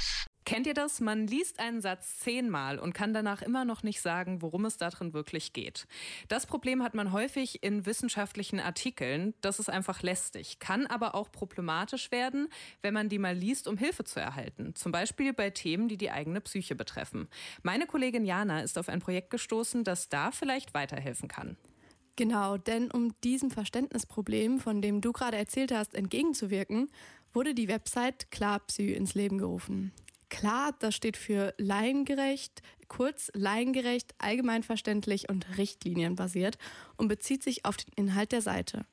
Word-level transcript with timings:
Campus. 0.00 0.26
Kennt 0.46 0.66
ihr 0.66 0.74
das? 0.74 1.00
Man 1.00 1.28
liest 1.28 1.60
einen 1.60 1.80
Satz 1.80 2.18
zehnmal 2.18 2.78
und 2.80 2.92
kann 2.92 3.14
danach 3.14 3.40
immer 3.40 3.64
noch 3.64 3.84
nicht 3.84 4.00
sagen, 4.00 4.42
worum 4.42 4.64
es 4.64 4.78
darin 4.78 5.12
wirklich 5.12 5.52
geht. 5.52 5.86
Das 6.26 6.44
Problem 6.44 6.82
hat 6.82 6.94
man 6.94 7.12
häufig 7.12 7.62
in 7.62 7.86
wissenschaftlichen 7.86 8.58
Artikeln. 8.58 9.34
Das 9.42 9.60
ist 9.60 9.70
einfach 9.70 10.02
lästig, 10.02 10.58
kann 10.58 10.86
aber 10.86 11.14
auch 11.14 11.30
problematisch 11.30 12.10
werden, 12.10 12.48
wenn 12.82 12.94
man 12.94 13.08
die 13.08 13.18
mal 13.18 13.36
liest, 13.36 13.68
um 13.68 13.76
Hilfe 13.76 14.02
zu 14.02 14.18
erhalten. 14.18 14.74
Zum 14.74 14.90
Beispiel 14.90 15.32
bei 15.32 15.50
Themen, 15.50 15.86
die 15.88 15.98
die 15.98 16.10
eigene 16.10 16.40
Psyche 16.40 16.74
betreffen. 16.74 17.28
Meine 17.62 17.86
Kollegin 17.86 18.24
Jana 18.24 18.60
ist 18.62 18.76
auf 18.76 18.88
ein 18.88 19.00
Projekt 19.00 19.30
gestoßen, 19.30 19.84
das 19.84 20.08
da 20.08 20.32
vielleicht 20.32 20.74
weiterhelfen 20.74 21.28
kann. 21.28 21.58
Genau, 22.20 22.58
denn 22.58 22.90
um 22.90 23.18
diesem 23.24 23.50
Verständnisproblem, 23.50 24.58
von 24.58 24.82
dem 24.82 25.00
du 25.00 25.10
gerade 25.10 25.38
erzählt 25.38 25.72
hast, 25.72 25.94
entgegenzuwirken, 25.94 26.90
wurde 27.32 27.54
die 27.54 27.66
Website 27.66 28.30
Klarpsy 28.30 28.92
ins 28.92 29.14
Leben 29.14 29.38
gerufen. 29.38 29.90
Klar, 30.28 30.74
das 30.80 30.94
steht 30.94 31.16
für 31.16 31.54
laiengerecht, 31.56 32.60
kurz 32.88 33.30
laiengerecht, 33.32 34.14
allgemeinverständlich 34.18 35.30
und 35.30 35.56
richtlinienbasiert 35.56 36.58
und 36.98 37.08
bezieht 37.08 37.42
sich 37.42 37.64
auf 37.64 37.78
den 37.78 37.90
Inhalt 37.96 38.32
der 38.32 38.42
Seite. 38.42 38.84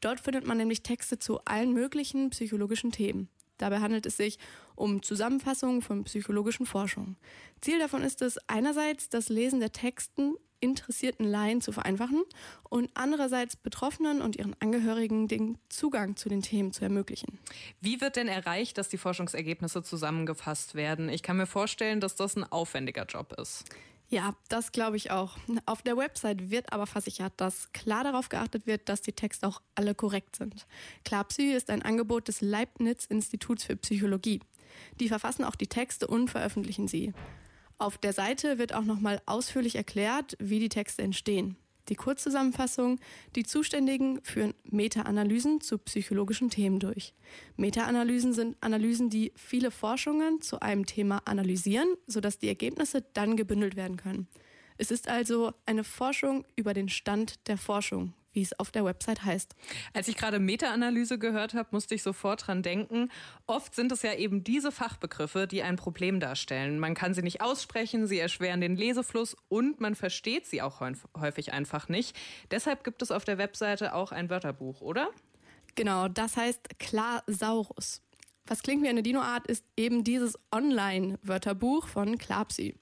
Dort 0.00 0.20
findet 0.20 0.46
man 0.46 0.58
nämlich 0.58 0.84
Texte 0.84 1.18
zu 1.18 1.40
allen 1.46 1.72
möglichen 1.72 2.30
psychologischen 2.30 2.92
Themen. 2.92 3.28
Dabei 3.56 3.80
handelt 3.80 4.06
es 4.06 4.16
sich 4.16 4.38
um 4.76 5.02
Zusammenfassungen 5.02 5.82
von 5.82 6.04
psychologischen 6.04 6.64
Forschungen. 6.64 7.16
Ziel 7.60 7.80
davon 7.80 8.04
ist 8.04 8.22
es 8.22 8.38
einerseits, 8.46 9.08
das 9.08 9.30
Lesen 9.30 9.58
der 9.58 9.72
Texten 9.72 10.36
interessierten 10.60 11.26
Laien 11.26 11.60
zu 11.60 11.72
vereinfachen 11.72 12.22
und 12.68 12.90
andererseits 12.94 13.56
Betroffenen 13.56 14.20
und 14.20 14.36
ihren 14.36 14.56
Angehörigen 14.60 15.28
den 15.28 15.58
Zugang 15.68 16.16
zu 16.16 16.28
den 16.28 16.42
Themen 16.42 16.72
zu 16.72 16.82
ermöglichen. 16.84 17.38
Wie 17.80 18.00
wird 18.00 18.16
denn 18.16 18.28
erreicht, 18.28 18.78
dass 18.78 18.88
die 18.88 18.98
Forschungsergebnisse 18.98 19.82
zusammengefasst 19.82 20.74
werden? 20.74 21.08
Ich 21.08 21.22
kann 21.22 21.36
mir 21.36 21.46
vorstellen, 21.46 22.00
dass 22.00 22.16
das 22.16 22.36
ein 22.36 22.44
aufwendiger 22.44 23.04
Job 23.04 23.34
ist. 23.38 23.64
Ja, 24.10 24.34
das 24.48 24.72
glaube 24.72 24.96
ich 24.96 25.10
auch. 25.10 25.36
Auf 25.66 25.82
der 25.82 25.98
Website 25.98 26.50
wird 26.50 26.72
aber 26.72 26.86
versichert, 26.86 27.34
dass 27.36 27.70
klar 27.72 28.04
darauf 28.04 28.30
geachtet 28.30 28.66
wird, 28.66 28.88
dass 28.88 29.02
die 29.02 29.12
Texte 29.12 29.46
auch 29.46 29.60
alle 29.74 29.94
korrekt 29.94 30.36
sind. 30.36 30.66
Klarpsy 31.04 31.52
ist 31.52 31.68
ein 31.68 31.82
Angebot 31.82 32.28
des 32.28 32.40
Leibniz 32.40 33.04
Instituts 33.04 33.64
für 33.64 33.76
Psychologie. 33.76 34.40
Die 34.98 35.08
verfassen 35.08 35.44
auch 35.44 35.56
die 35.56 35.66
Texte 35.66 36.06
und 36.06 36.30
veröffentlichen 36.30 36.88
sie. 36.88 37.12
Auf 37.78 37.96
der 37.96 38.12
Seite 38.12 38.58
wird 38.58 38.74
auch 38.74 38.84
nochmal 38.84 39.22
ausführlich 39.26 39.76
erklärt, 39.76 40.36
wie 40.40 40.58
die 40.58 40.68
Texte 40.68 41.02
entstehen. 41.02 41.56
Die 41.88 41.94
Kurzzusammenfassung, 41.94 42.98
die 43.34 43.44
Zuständigen 43.44 44.20
führen 44.22 44.52
Meta-Analysen 44.64 45.60
zu 45.60 45.78
psychologischen 45.78 46.50
Themen 46.50 46.80
durch. 46.80 47.14
Meta-Analysen 47.56 48.34
sind 48.34 48.56
Analysen, 48.60 49.10
die 49.10 49.32
viele 49.36 49.70
Forschungen 49.70 50.42
zu 50.42 50.60
einem 50.60 50.86
Thema 50.86 51.22
analysieren, 51.24 51.88
sodass 52.06 52.38
die 52.38 52.48
Ergebnisse 52.48 53.04
dann 53.14 53.36
gebündelt 53.36 53.76
werden 53.76 53.96
können. 53.96 54.26
Es 54.76 54.90
ist 54.90 55.08
also 55.08 55.52
eine 55.64 55.84
Forschung 55.84 56.44
über 56.56 56.74
den 56.74 56.88
Stand 56.88 57.48
der 57.48 57.58
Forschung, 57.58 58.12
wie 58.32 58.42
es 58.42 58.58
auf 58.58 58.70
der 58.70 58.84
Website 58.84 59.24
heißt. 59.24 59.54
Als 59.94 60.08
ich 60.08 60.16
gerade 60.16 60.38
Meta-Analyse 60.38 61.18
gehört 61.18 61.54
habe, 61.54 61.68
musste 61.72 61.94
ich 61.94 62.02
sofort 62.02 62.46
dran 62.46 62.62
denken. 62.62 63.10
Oft 63.46 63.74
sind 63.74 63.92
es 63.92 64.02
ja 64.02 64.14
eben 64.14 64.44
diese 64.44 64.72
Fachbegriffe, 64.72 65.46
die 65.46 65.62
ein 65.62 65.76
Problem 65.76 66.20
darstellen. 66.20 66.78
Man 66.78 66.94
kann 66.94 67.14
sie 67.14 67.22
nicht 67.22 67.40
aussprechen, 67.40 68.06
sie 68.06 68.18
erschweren 68.18 68.60
den 68.60 68.76
Lesefluss 68.76 69.36
und 69.48 69.80
man 69.80 69.94
versteht 69.94 70.46
sie 70.46 70.62
auch 70.62 70.80
häufig 71.16 71.52
einfach 71.52 71.88
nicht. 71.88 72.16
Deshalb 72.50 72.84
gibt 72.84 73.02
es 73.02 73.10
auf 73.10 73.24
der 73.24 73.38
Webseite 73.38 73.94
auch 73.94 74.12
ein 74.12 74.30
Wörterbuch, 74.30 74.80
oder? 74.80 75.10
Genau, 75.74 76.08
das 76.08 76.36
heißt 76.36 76.78
Klarsaurus. 76.78 78.02
Was 78.46 78.62
klingt 78.62 78.82
wie 78.82 78.88
eine 78.88 79.02
Dinoart, 79.02 79.46
ist 79.46 79.64
eben 79.76 80.04
dieses 80.04 80.38
Online-Wörterbuch 80.50 81.86
von 81.86 82.16
Klarpsy. 82.16 82.74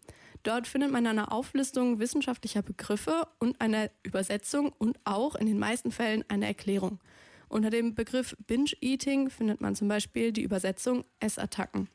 Dort 0.46 0.68
findet 0.68 0.92
man 0.92 1.04
eine 1.08 1.32
Auflistung 1.32 1.98
wissenschaftlicher 1.98 2.62
Begriffe 2.62 3.26
und 3.40 3.60
eine 3.60 3.90
Übersetzung 4.04 4.72
und 4.78 4.96
auch 5.02 5.34
in 5.34 5.48
den 5.48 5.58
meisten 5.58 5.90
Fällen 5.90 6.22
eine 6.28 6.46
Erklärung. 6.46 7.00
Unter 7.48 7.68
dem 7.68 7.96
Begriff 7.96 8.36
Binge-Eating 8.46 9.28
findet 9.28 9.60
man 9.60 9.74
zum 9.74 9.88
Beispiel 9.88 10.30
die 10.30 10.44
Übersetzung 10.44 11.04
Essattacken. 11.18 11.88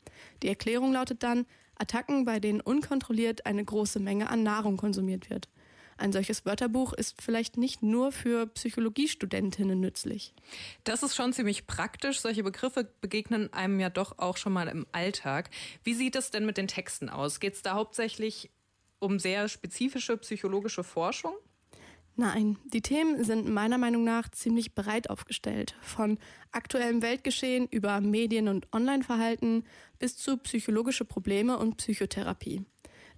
Die 0.44 0.50
Erklärung 0.50 0.92
lautet 0.92 1.24
dann 1.24 1.46
Attacken, 1.78 2.26
bei 2.26 2.42
denen 2.42 2.60
unkontrolliert 2.60 3.46
eine 3.46 3.64
große 3.64 4.02
Menge 4.02 4.30
an 4.30 4.44
Nahrung 4.44 4.76
konsumiert 4.76 5.30
wird. 5.30 5.48
Ein 6.02 6.12
solches 6.12 6.46
Wörterbuch 6.46 6.94
ist 6.94 7.22
vielleicht 7.22 7.58
nicht 7.58 7.84
nur 7.84 8.12
für 8.12 8.48
Psychologiestudentinnen 8.48 9.80
nützlich. 9.80 10.34
Das 10.84 11.04
ist 11.04 11.16
schon 11.16 11.32
ziemlich 11.32 11.68
praktisch. 11.68 12.22
Solche 12.22 12.42
Begriffe 12.42 12.92
begegnen 13.02 13.54
einem 13.54 13.80
ja 13.80 13.92
doch 13.92 14.18
auch 14.18 14.38
schon 14.38 14.52
mal 14.52 14.68
im 14.68 14.88
Alltag. 14.94 15.52
Wie 15.84 15.94
sieht 15.94 16.16
es 16.16 16.32
denn 16.32 16.48
mit 16.48 16.58
den 16.58 16.68
Texten 16.68 17.08
aus? 17.08 17.40
Geht 17.40 17.54
es 17.54 17.62
da 17.62 17.76
hauptsächlich 17.76 18.50
um 18.98 19.20
sehr 19.20 19.48
spezifische 19.48 20.18
psychologische 20.18 20.84
Forschung? 20.84 21.36
Nein, 22.16 22.58
die 22.66 22.82
Themen 22.82 23.24
sind 23.24 23.48
meiner 23.48 23.78
Meinung 23.78 24.04
nach 24.04 24.30
ziemlich 24.30 24.74
breit 24.74 25.08
aufgestellt. 25.10 25.76
Von 25.82 26.18
aktuellem 26.52 27.04
Weltgeschehen 27.04 27.68
über 27.68 28.02
Medien- 28.02 28.48
und 28.48 28.68
Online-Verhalten 28.74 29.66
bis 30.00 30.18
zu 30.18 30.38
psychologische 30.38 31.06
Probleme 31.06 31.60
und 31.60 31.78
Psychotherapie. 31.78 32.66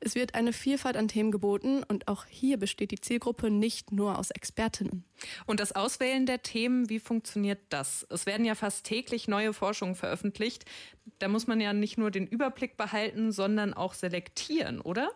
Es 0.06 0.16
wird 0.16 0.36
eine 0.36 0.52
Vielfalt 0.52 0.98
an 0.98 1.08
Themen 1.08 1.32
geboten 1.32 1.82
und 1.88 2.10
auch 2.10 2.26
hier 2.26 2.58
besteht 2.58 2.92
die 2.92 3.00
Zielgruppe 3.00 3.50
nicht 3.50 3.94
nur 3.94 4.20
aus 4.20 4.32
Expertinnen. 4.32 5.06
Und 5.46 5.62
das 5.62 5.72
Auswählen 5.72 6.26
der 6.26 6.42
Themen, 6.42 6.90
wie 6.90 7.00
funktioniert 7.00 7.60
das? 7.70 8.06
Es 8.10 8.26
werden 8.26 8.46
ja 8.46 8.54
fast 8.54 8.86
täglich 8.86 9.30
neue 9.30 9.54
Forschungen 9.54 9.96
veröffentlicht. 9.96 10.66
Da 11.20 11.30
muss 11.30 11.48
man 11.48 11.62
ja 11.62 11.72
nicht 11.72 11.98
nur 11.98 12.12
den 12.12 12.28
Überblick 12.28 12.76
behalten, 12.76 13.32
sondern 13.32 13.74
auch 13.74 13.94
selektieren, 13.94 14.82
oder? 14.82 15.10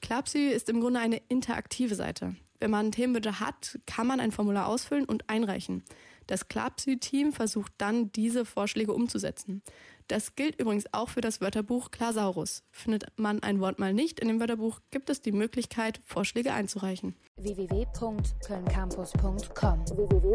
Klarpsy 0.00 0.46
ist 0.46 0.68
im 0.68 0.80
Grunde 0.80 1.00
eine 1.00 1.20
interaktive 1.28 1.96
Seite. 1.96 2.36
Wenn 2.60 2.70
man 2.70 2.92
Themenwünsche 2.92 3.40
hat, 3.40 3.80
kann 3.86 4.06
man 4.06 4.20
ein 4.20 4.30
Formular 4.30 4.68
ausfüllen 4.68 5.06
und 5.06 5.28
einreichen. 5.28 5.82
Das 6.30 6.46
Klarpsy-Team 6.46 7.32
versucht 7.32 7.72
dann, 7.78 8.12
diese 8.12 8.44
Vorschläge 8.44 8.92
umzusetzen. 8.92 9.62
Das 10.06 10.36
gilt 10.36 10.60
übrigens 10.60 10.84
auch 10.92 11.08
für 11.08 11.20
das 11.20 11.40
Wörterbuch 11.40 11.90
Klasaurus. 11.90 12.62
Findet 12.70 13.06
man 13.16 13.42
ein 13.42 13.58
Wort 13.58 13.80
mal 13.80 13.92
nicht 13.92 14.20
in 14.20 14.28
dem 14.28 14.38
Wörterbuch, 14.38 14.78
gibt 14.92 15.10
es 15.10 15.20
die 15.20 15.32
Möglichkeit, 15.32 16.00
Vorschläge 16.04 16.52
einzureichen. 16.52 17.16
www.kölncampus.com 17.36 19.86
www 19.88 20.30